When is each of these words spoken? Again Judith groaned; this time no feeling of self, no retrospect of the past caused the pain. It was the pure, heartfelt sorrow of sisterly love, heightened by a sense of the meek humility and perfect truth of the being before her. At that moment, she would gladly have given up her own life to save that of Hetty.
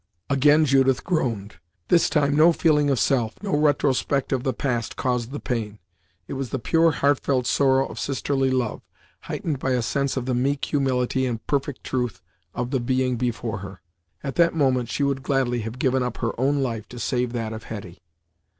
Again 0.31 0.65
Judith 0.65 1.03
groaned; 1.03 1.57
this 1.89 2.09
time 2.09 2.35
no 2.35 2.51
feeling 2.51 2.89
of 2.89 2.99
self, 2.99 3.35
no 3.43 3.55
retrospect 3.55 4.31
of 4.33 4.41
the 4.41 4.51
past 4.51 4.95
caused 4.95 5.29
the 5.29 5.39
pain. 5.39 5.77
It 6.27 6.33
was 6.33 6.49
the 6.49 6.57
pure, 6.57 6.89
heartfelt 6.91 7.45
sorrow 7.45 7.85
of 7.87 7.99
sisterly 7.99 8.49
love, 8.49 8.81
heightened 9.19 9.59
by 9.59 9.73
a 9.73 9.83
sense 9.83 10.17
of 10.17 10.25
the 10.25 10.33
meek 10.33 10.65
humility 10.65 11.27
and 11.27 11.45
perfect 11.45 11.83
truth 11.83 12.19
of 12.55 12.71
the 12.71 12.79
being 12.79 13.15
before 13.15 13.59
her. 13.59 13.79
At 14.23 14.37
that 14.37 14.55
moment, 14.55 14.89
she 14.89 15.03
would 15.03 15.21
gladly 15.21 15.59
have 15.59 15.77
given 15.77 16.01
up 16.01 16.17
her 16.17 16.31
own 16.39 16.63
life 16.63 16.89
to 16.89 16.97
save 16.99 17.31
that 17.33 17.53
of 17.53 17.65
Hetty. 17.65 18.01